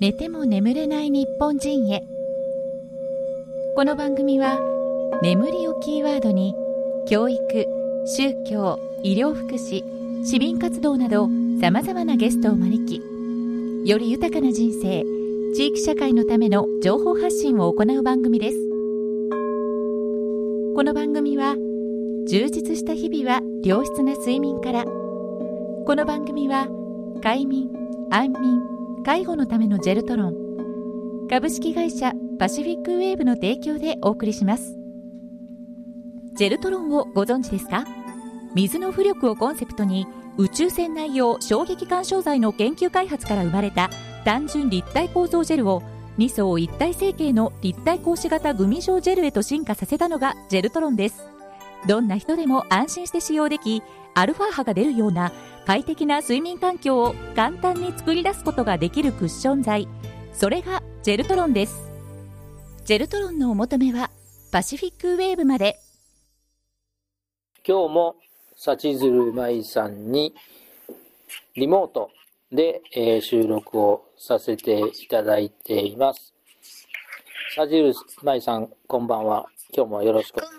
[0.00, 2.02] 寝ても眠れない日本人へ。
[3.76, 4.58] この番組は
[5.20, 6.54] 眠りをキーワードに
[7.06, 7.38] 教育
[8.06, 9.84] 宗教医療福祉
[10.24, 11.28] 市民活動など
[11.60, 13.02] さまざまなゲストを招き
[13.84, 15.04] より豊かな人生
[15.54, 18.56] 地域社会のための情報発信を行う番組です。
[20.74, 21.56] この番組は
[22.26, 24.86] 充実した日々は良質な睡眠から。
[24.86, 26.68] この番組は
[27.22, 27.68] 快眠
[28.10, 30.34] 安眠介護のためのジェルトロン。
[31.30, 34.76] 株式会社パシフィックウェーブの提供でお送りします。
[36.34, 37.86] ジェルトロンをご存知ですか？
[38.54, 43.88] 水の浮力をコンセプトに宇宙船内用衝撃干渉剤の研究開発から生まれた
[44.26, 45.82] 単純立体構造ジェルを
[46.18, 51.26] 2層一体成形の立体格子型グミ状ジェルへと進化させたのがジェルトロンです。
[51.88, 53.82] どんな人でも安心して使用でき
[54.14, 55.32] アルファ波が出るような
[55.66, 59.88] 快適な睡眠環境を簡単に作り出すことができるクッション材
[60.32, 61.90] それがジェルトロンです
[62.84, 64.10] ジェルトロンのお求めは
[64.50, 65.78] パシフィックウェーブまで
[67.66, 68.16] 今日も
[68.56, 70.34] 幸鶴舞さんに
[71.54, 72.10] リモート
[72.52, 76.34] で、えー収録をさせていただいています。
[77.54, 79.46] 幸鶴舞さん、こんばんは。
[79.72, 80.58] 今日もよろしくこんばん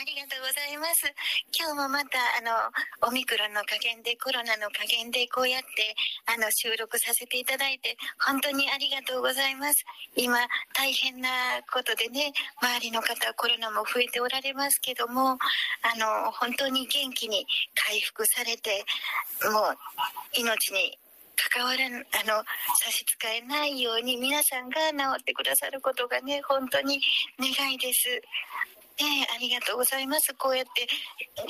[0.00, 1.08] ありがとうございます。
[1.48, 5.96] 今日もまた、あの、オミクロンの加減で、コロナの加減で、こうやって、
[6.28, 9.80] あの、収録させていただいて、本当にありがとうございます。
[10.14, 10.36] 今、
[10.76, 11.30] 大変な
[11.72, 15.40] ことでね、周りの方、コロナも増えておられますけども、
[15.80, 18.84] あの、本当に元気に回復されて、
[19.48, 19.78] もう、
[20.36, 20.98] 命に
[21.36, 21.98] 関わらん、あ
[22.28, 22.44] の、
[22.76, 27.00] 差し支えないように皆さんが治ってくださることがね、本当に
[27.40, 28.20] 願いです。
[28.98, 30.32] ねえ、ありがとうございます。
[30.34, 30.86] こうやって、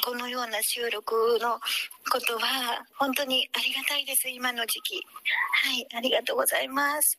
[0.05, 1.61] このような収録の
[2.11, 4.97] ことは、本当にありがたいです、今の時期。
[4.97, 7.17] はい、ありがとうございます。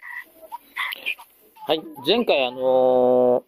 [1.65, 1.81] はい。
[2.05, 3.43] 前回、あのー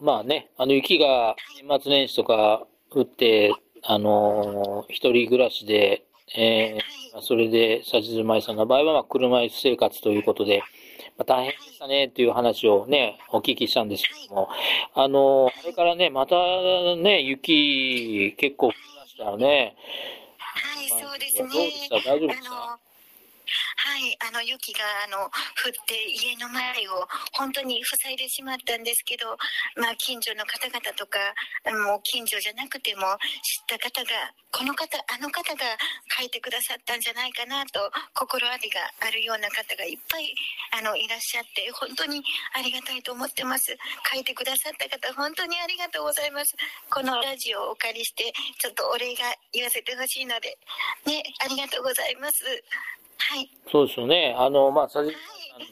[0.00, 6.04] まあね、あの雪が年末年始とか降って、あのー一人暮らしで、
[6.36, 10.62] えーそれで、幸鶴舞さんの場合は、まあ、車椅子生活ということで、
[11.16, 14.48] まあ、大変でしたねっていう話をね、お聞きしたんですけども、
[14.94, 16.34] あのーあれからね、また
[16.96, 19.76] ね、雪結構降りましたよね。
[20.38, 21.48] はい、そうですね。
[21.48, 21.96] どうでした？
[21.96, 22.78] 大丈夫でした？
[23.94, 29.38] はい、あの雪があの降って家の前を本当に塞いでしまったんですけど、
[29.78, 31.22] まあ、近所の方々とか
[31.70, 33.06] もう近所じゃなくても
[33.46, 35.78] 知った方がこの方あの方が
[36.10, 37.86] 書いてくださったんじゃないかなと
[38.18, 40.34] 心当たりがあるような方がいっぱい
[40.74, 42.18] あのいらっしゃって本当に
[42.58, 43.78] ありがたいと思ってます。
[44.10, 46.58] 書いてくださった方本当にありがとうございます。
[46.90, 50.58] このラジオをお借りしてちょっとお礼が言わせてほしいので
[51.06, 52.42] ねありがとうございます。
[53.34, 53.50] はい。
[53.68, 54.32] そうですよね。
[54.38, 55.12] あの、まあ、さんの、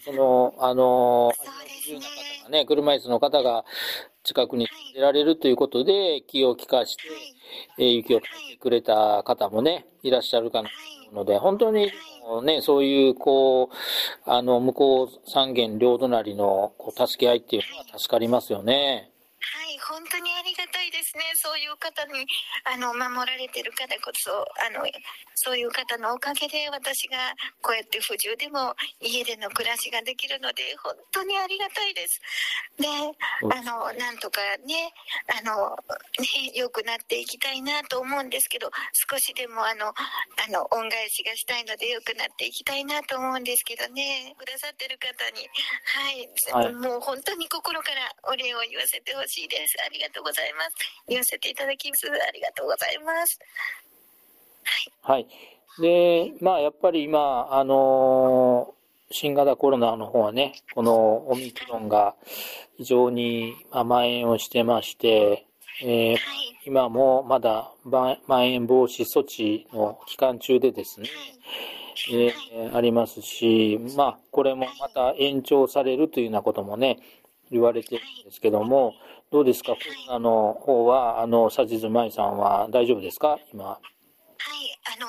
[0.05, 2.59] その、あの、そうですね。
[2.59, 3.65] ね、車椅子の方が
[4.25, 7.05] 近くに出られるということで、気を利かして、
[7.78, 10.11] えー雪をかけてくれた方もね、い。
[10.11, 10.75] らっしゃるかなと
[11.11, 11.93] 思うので、本当に、
[12.43, 19.12] ね、そういう、こう、あの、向こう三軒両隣の、こう、助け合いっていうのは助かりますよね。
[19.41, 20.31] はい、本当に
[20.92, 21.25] ですね。
[21.34, 22.26] そういう方に、
[22.69, 24.30] あの、守られてる方こそ、
[24.60, 24.84] あの、
[25.34, 27.16] そういう方のおかげで私が
[27.60, 32.20] こうやって不自由でも家での暮らしができるので、本当にありがたいです。
[32.78, 34.92] で、あの、なんとかね、
[35.32, 35.75] あの、
[36.20, 39.94] ね、良くなっていきたいなと思うんですけど、少しでもあの、あ
[40.50, 45.48] の、恩返しがしたいので良くなっていきたいなと思うんですけどね、くださってる方に、
[45.84, 49.76] はい、はいもう本当に心からお礼を言わせてほしいです。
[49.86, 50.81] ありがとうございます。
[51.09, 52.06] 言わせていただきます。
[52.06, 53.38] ありがとうございます。
[55.03, 55.26] はい。
[55.81, 58.75] で、まあ、やっぱり今、あの
[59.10, 62.15] 新型コロナの方はね、このオミクロンが
[62.76, 65.46] 非常にまあ蔓延をしてまして、
[65.82, 66.19] えーはい。
[66.64, 71.08] 今もまだままん延防止措置の期間中でですね、
[72.12, 76.99] えーありますし、まあ、これもまた延長されるというようなこともね、
[77.50, 78.94] 言われてるんですけども、
[79.32, 83.38] どうですか、コロナの方は、あの、さちずまいさんは大丈夫ですか？
[83.50, 83.64] 今。
[83.64, 83.81] はい、
[84.94, 85.06] あの、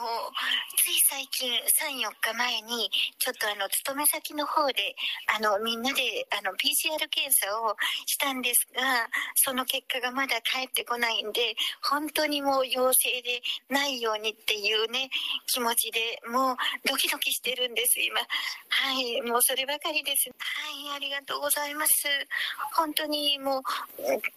[0.94, 4.96] い最近、3、4日前に、ちょっとあの、勤め先の方で、
[5.36, 7.76] あの、みんなで、あの、PCR 検査を
[8.06, 15.10] したんですが、その結果がまだ返ってこないんで、本当にもう陽性でないようにっていうね、
[15.48, 16.56] 気持ちで、もう
[16.86, 18.20] ドキドキしてるんです、今。
[18.70, 20.30] はい、もうそればかりです。
[20.30, 21.94] はい、ありがとうございます。
[22.76, 23.62] 本当にもう、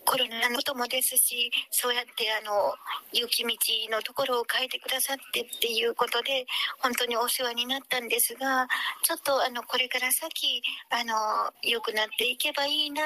[0.04, 2.74] コロナのこともですし、そうやってあの、
[3.12, 3.56] 雪道
[3.90, 6.45] のところを変えてくださってっていうことで、
[6.78, 8.66] 本当にお世話になったんですが、
[9.02, 11.14] ちょっとあの、これから先、あの、
[11.62, 13.02] 良くなっていけばいいな、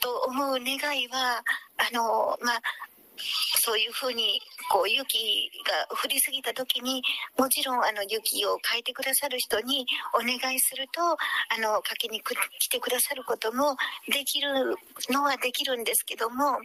[0.00, 1.42] と思う願いは、
[1.76, 2.62] あの、まあ、
[3.60, 7.02] そういうふうにこう雪が降りすぎた時に
[7.36, 11.16] もちろんあの雪をかいてくださる人にお願いするとあ
[11.60, 13.76] のかけに来てくださることも
[14.12, 14.76] できる
[15.10, 16.58] のはできるんですけども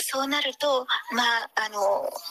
[0.00, 1.80] そうなるとまああの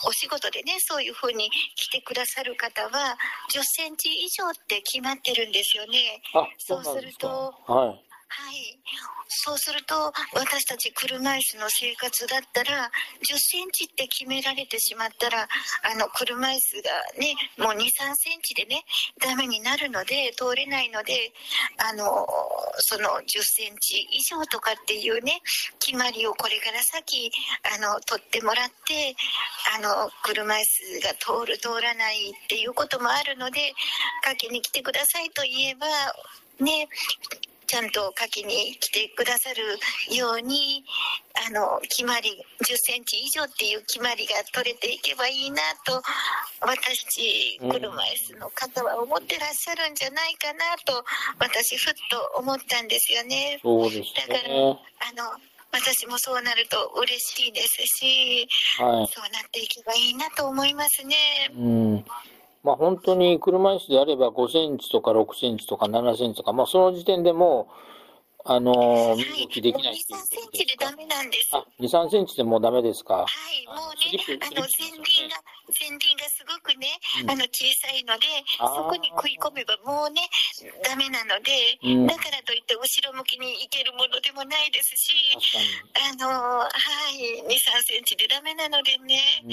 [0.06, 3.16] お仕事でねそういうふうに来てくださる方は
[3.52, 6.22] 10センチ以上って決まってるんですよね。
[6.58, 8.78] そうすると、はいはい。
[9.26, 12.88] そうすると、私たち車椅子の生活だったら、
[13.26, 15.48] 10センチって決められてしまったら、
[15.82, 18.84] あの、車椅子がね、もう2、3センチでね、
[19.20, 21.32] ダメになるので、通れないので、
[21.78, 22.24] あの、
[22.78, 25.42] その10センチ以上とかっていうね、
[25.80, 27.32] 決まりをこれから先、
[27.74, 29.16] あの、取ってもらって、
[29.74, 33.74] あの、車椅子が通る、通らないっていうこともあるので、
[34.22, 35.86] かけに来てくださいと言えば、
[36.64, 36.88] ね、
[37.70, 39.62] ちゃんと書きに来てくださる
[40.10, 40.82] ように
[41.46, 42.34] あの決まり
[42.66, 46.02] 10センチ以上っていう決まりが取れていけばいいなと
[46.58, 51.04] 私車椅子の方は思ってらっしゃるんじゃないかなと
[51.38, 53.60] 私ふっと思ったんですよね。
[53.62, 54.74] だからあ
[55.14, 55.38] の
[55.70, 58.48] 私もそうなると嬉しいですし、
[58.82, 61.14] はい、そうなっていけばいいなと思いますね。
[61.54, 62.04] うん
[62.62, 67.74] まあ本当に車椅子であれば5センチとか6センチとか7センチとか、まあその時点でもう、
[68.44, 71.50] あのー、身動きできないっていう2、3センチでダメなんです。
[71.52, 73.14] あ、2、3センチでもうダメですか？
[73.16, 75.36] はい、もうね、あの、前輪が、
[75.68, 76.88] 前輪がすごくね、
[77.22, 78.26] うん、あの、小さいので、
[78.56, 80.24] そこに食い込めばもうね、
[80.84, 81.52] ダメなので、
[81.84, 85.12] うん、だからといって後ろ向きに行けるものでもないですし、
[86.00, 86.28] あの、
[86.60, 86.72] はい、2、3
[87.82, 89.44] センチでダメなのでね、あ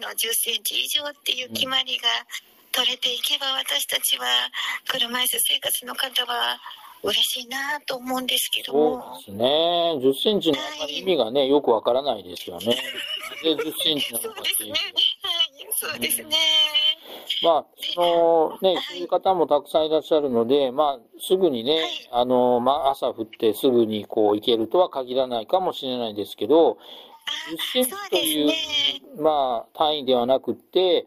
[0.00, 2.08] の、10センチ以上っていう決まりが、
[2.74, 4.26] 取れていけば私たちは
[4.88, 6.58] 車椅子生活の方は
[7.04, 9.20] 嬉しいなと思うんですけども。
[9.24, 9.46] そうですね。
[10.02, 10.58] 10センチの
[10.88, 12.66] 意味がね、はい、よくわからないですよね。
[12.66, 12.80] なぜ
[13.62, 14.74] 10センチなのかっていう。
[15.76, 16.36] そうですね。
[17.42, 26.78] まあ、そのね、そういう方もたくさんいらっしゃるので、まあ、すぐにね、はい、あの、まあ、朝降ってすぐにこう行けるとは限らないかもしれないですけど、
[27.72, 28.54] 10センチという、ね、
[29.18, 31.06] まあ、単位ではなくて、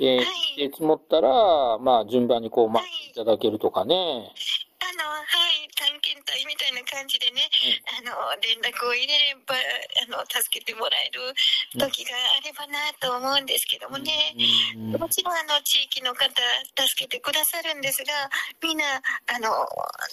[0.00, 0.26] えー、はい、
[0.70, 3.94] 積もったら、まあ、順番にこう、待っていただけるとかね。
[3.94, 7.27] あの、はい、探検隊みたいな感じで
[7.98, 11.34] あの、連絡を入れれば、あの、助けてもらえる
[11.78, 14.34] 時があればなと思うんですけどもね、
[14.74, 16.28] うん、もちろん、あの、地域の方、
[16.76, 18.30] 助けてくださるんですが、
[18.62, 19.50] みんな、あの、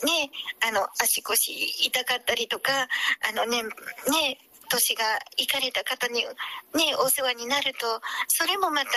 [0.04, 0.32] ね、
[0.62, 1.54] あの、足腰
[1.86, 2.88] 痛かったりとか、
[3.22, 4.40] あのね、ね、
[4.70, 5.04] 年が
[5.38, 6.24] 行かれた方に
[6.74, 8.90] ね、お世話になると、それもまた、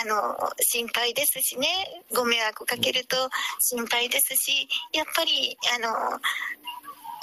[0.00, 1.68] あの、心配ですしね、
[2.14, 3.16] ご迷惑かけると
[3.60, 6.20] 心配ですし、やっぱり、あの、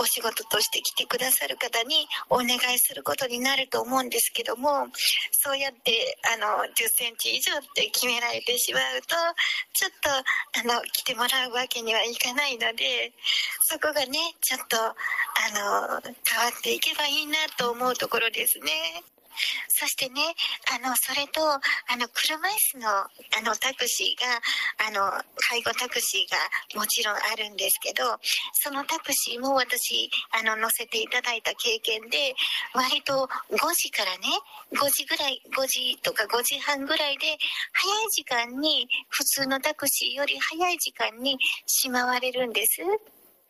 [0.01, 4.87] お仕事として来てくださる方にお願いすることになると思うんですけども
[5.31, 9.13] そうやってあの10センチ以上って決められてしまうと
[9.73, 13.13] ちょっとあの来てもらうわけにはいかないので
[13.61, 14.89] そこがねちょっとあ
[15.93, 19.03] の変わっていけばいいなと思うところですね。
[19.67, 20.21] そしてね、
[20.69, 21.59] あの、それと、あ
[21.97, 23.07] の、車椅子の、あ
[23.43, 24.41] の、タクシーが、
[24.87, 28.03] あの、介護タクシーがもちろんあるんですけど、
[28.53, 32.35] そのタクシーも私、あの、乗せていただいた経験で、
[32.73, 34.27] 割と5時からね、
[34.73, 37.37] 5時ぐらい、5時とか5時半ぐらいで、
[37.73, 42.81] 早い時間に、普通のタクシーより早い時間にしまわれるんです。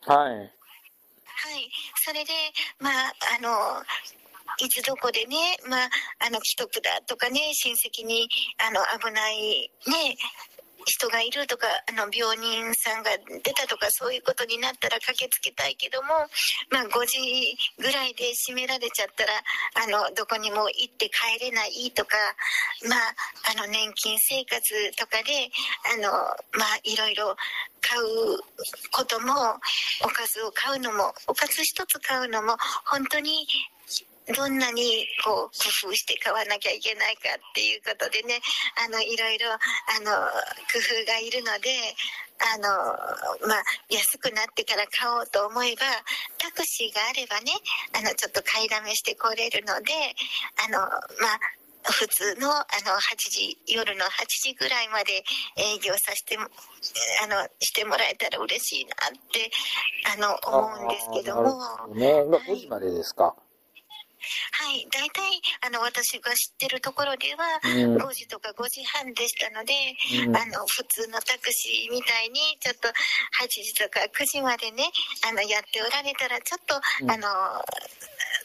[0.06, 0.52] はい。
[1.42, 1.70] はい。
[1.96, 2.32] それで、
[2.78, 3.82] まあ、あの、
[4.58, 5.36] いつどこでね、
[5.68, 5.90] まあ、
[6.26, 8.28] あの、既得だとかね、親戚に、
[8.58, 10.16] あの、危ないね、
[10.84, 13.10] 人がいるとか、あの、病人さんが
[13.42, 16.08] 出たとか、そういうことになったら駆けつけたいけども、
[16.70, 19.32] まあ、5時ぐらいで閉められちゃったら、
[19.84, 22.16] あの、どこにも行って帰れないとか、
[22.88, 25.50] まあ、あの、年金生活とかで、
[25.94, 26.10] あの、
[26.58, 27.36] まあ、いろいろ
[27.80, 28.38] 買う
[28.90, 29.32] ことも、
[30.04, 32.56] おかずを買うのも、おかず一つ買うのも、
[32.86, 33.46] 本当に
[34.30, 38.38] どんなにこう工夫して買わなきゃいけないかっていうことでね
[38.78, 39.58] あのいろいろあ
[39.98, 40.14] の
[40.70, 41.74] 工夫がいるので
[42.38, 42.68] あの
[43.48, 45.82] まあ安くなってから買おうと思えば
[46.38, 47.50] タクシーがあればね
[47.98, 49.90] あのちょっと買いだめしてこれるので
[50.62, 50.78] あの
[51.18, 55.24] まあ普通のあの8時夜の8時ぐらいまで
[55.56, 59.50] 営業させてあのしてもらえたら嬉しいなって
[60.06, 61.58] あの思うんですけども。
[61.94, 63.34] ね、まあ、5時までですか。
[64.52, 64.86] はい。
[64.90, 68.02] 大体、あの、私が知ってるところでは、うん。
[68.02, 69.74] 5時とか5時半でしたので、
[70.26, 70.36] うん。
[70.36, 74.90] あの、普通のタクシーみたいに、ちょっと8時とか9時までね、
[75.28, 77.10] あの、やっておられたら、ちょっと、うん。
[77.10, 77.28] あの、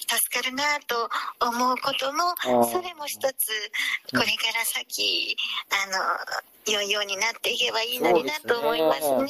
[0.08, 1.10] 助かるなと
[1.40, 3.52] 思うこともそれも一つ、
[4.12, 4.24] これか
[4.56, 5.36] ら先、
[5.70, 9.08] あの、良いようになっていけばいいのになと思いますね。
[9.10, 9.28] ははいい。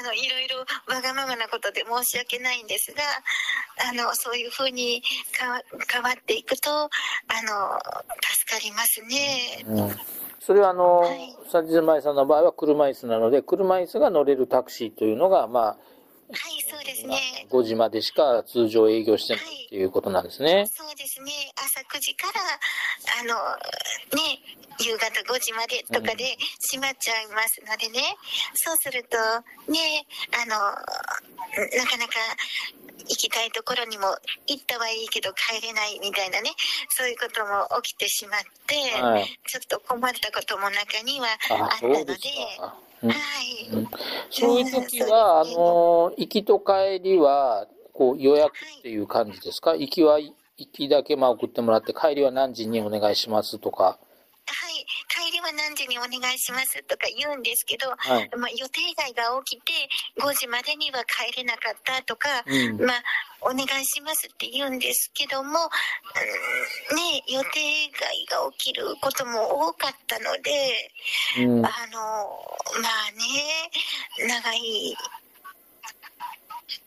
[0.00, 3.02] あの、いろいろわがままなことで申し訳ないんですが、
[3.88, 5.02] あの、そういうふうに
[5.38, 6.88] 変わ変わっていくと、あの、
[8.20, 9.64] 助かりますね。
[9.66, 15.76] うんそれはあのはい、サジズマイさんの場合は車椅子なので、車椅子が乗れるタクシーというのが、まあ、
[17.02, 17.46] ですね。
[17.50, 20.66] 5時までしか通常営業してないっていうことなんですね。
[20.72, 21.32] そうですね。
[21.56, 22.40] 朝9時から、
[23.20, 23.34] あの、
[24.16, 24.38] ね、
[24.80, 26.36] 夕方5時までとかで
[26.70, 28.16] 閉まっちゃいますのでね。
[28.54, 29.16] そうすると、
[29.70, 32.14] ね、あの、なかなか
[33.08, 34.06] 行きたいところにも
[34.46, 36.50] 行ったはいいけど帰れないみたいなね、
[36.88, 39.24] そういうことも起きてしまって、はい。
[39.46, 42.14] ちょっと困ったことも中にはああっ、たので、は
[43.42, 43.68] い。
[43.72, 43.88] うん
[44.30, 49.76] そういう時は、あの、行きと帰りは、こう予約っていう感じですか？
[49.76, 50.32] 行きは、行
[50.72, 53.98] きだけまあ送ってもらって、帰りは何時にお願いしますとか。
[54.46, 58.30] はい、帰りは何時にお願いしますとか言うんですけど、はい。
[58.36, 59.72] まあ、予定外が起きて
[60.18, 62.84] 5時までには帰れなかったとか、うん。
[62.84, 63.02] まあ、
[63.42, 67.90] お願いしますって言うんですけども、うんね、予定
[68.26, 70.90] 外が起きることも多かったので、
[71.38, 72.02] うんあの、
[72.82, 73.70] まあね、
[74.26, 74.96] 長い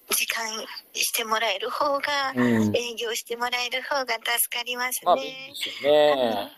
[0.10, 0.48] 時間
[0.94, 5.56] してもらえる方が、うん営業してもらえる方が助かりますまあ、便利ねで。
[5.56, 6.52] すよね。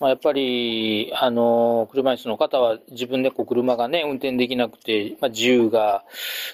[0.00, 6.04] まあ、やっぱり、あの、車椅子の方は自分でこう車がね、運転できなくて、まあ、自由が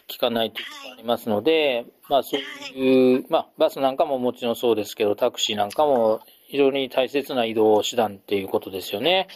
[0.09, 2.41] 利かないということがありますので、まあ、そう
[2.77, 9.29] いう、まあ、バスなんかももちろんそうですけど、タクシーなんかも非常に大切な移動手段っていうことですよね。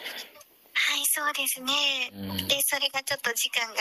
[0.72, 1.72] はい、そうですね。
[2.12, 3.80] うんで、それがちょっと時間が、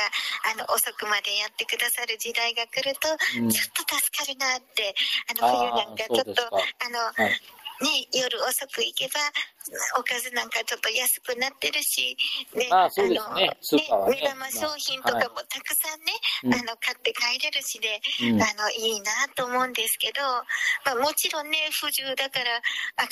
[0.54, 3.10] あの、遅くまでやってくださる時代が来ると、
[3.42, 4.94] うんちょっと助かるなって、
[5.26, 7.42] あの、冬なんかちょっと、あの、はい。
[7.80, 9.22] ね、夜遅く行けば、
[9.98, 12.18] おかずなんかちょっと安くなってるし、
[12.54, 13.58] ね、あーそうですね。
[13.62, 14.22] スーパーはね。
[14.22, 16.14] 目玉商品とかもたくさんね、
[16.44, 16.54] うん。
[16.54, 18.42] あの、買って帰れるしで、うん。
[18.42, 20.22] あの、いいなと思うんですけど、
[20.86, 22.62] まあもちろんね、不自由だから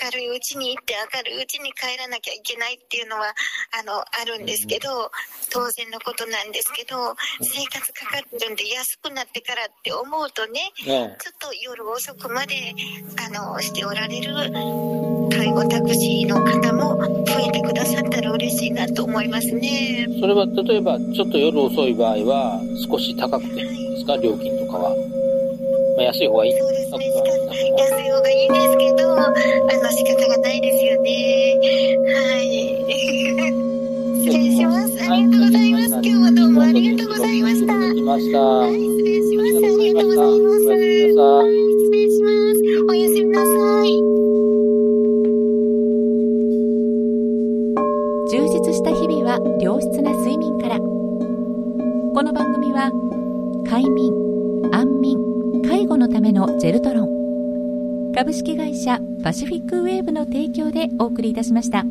[0.03, 3.33] 明るいうちに行って明るいうちに帰らなきゃいけないっていうのは、
[3.71, 5.11] あの、あるんですけど、
[5.49, 12.73] 当然のことなんですけど、生活かかってるんで安くなってからって思うとね、ねちょっと夜遅くまで、
[13.25, 14.33] あの、しておられる
[15.29, 20.07] 介護タクシーの方も増えてくださったら嬉しいなと思いますね。
[20.19, 24.95] それは例えば、ちょっと夜遅い場合は、少し高くていいんですか料金とかは。
[25.97, 26.97] まあ、安い方がいいそうですね。
[27.77, 29.33] 安い方がいいですけど、あの、
[29.91, 31.57] 仕方がないですよね。
[32.13, 32.47] はい。
[34.23, 35.11] 失礼します。
[35.11, 35.87] ありがとうございます。
[35.87, 37.73] 今日はどうもありがとうございました。
[37.73, 38.39] ありました。
[38.39, 39.57] はい、失礼します。
[39.57, 41.56] ありがとうございます。
[52.17, 52.89] この番組は
[53.69, 54.11] 快眠
[54.73, 55.19] 安眠
[55.61, 61.85] 介護のためのジェルトロン株式会社パシフィックウェーブの提供でお送りいたしました。